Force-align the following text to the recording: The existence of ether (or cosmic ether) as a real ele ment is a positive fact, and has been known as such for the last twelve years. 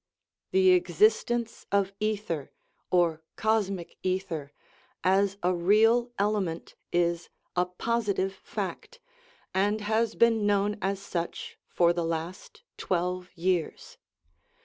The 0.49 0.71
existence 0.71 1.67
of 1.71 1.93
ether 1.99 2.49
(or 2.89 3.21
cosmic 3.35 3.97
ether) 4.01 4.51
as 5.03 5.37
a 5.43 5.53
real 5.53 6.11
ele 6.17 6.41
ment 6.41 6.73
is 6.91 7.29
a 7.55 7.67
positive 7.67 8.33
fact, 8.33 8.99
and 9.53 9.81
has 9.81 10.15
been 10.15 10.47
known 10.47 10.79
as 10.81 10.99
such 10.99 11.59
for 11.67 11.93
the 11.93 12.03
last 12.05 12.63
twelve 12.77 13.29
years. 13.35 13.99